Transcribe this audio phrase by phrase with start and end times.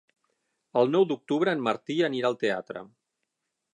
[0.81, 2.87] El nou d'octubre en Martí anirà al teatre.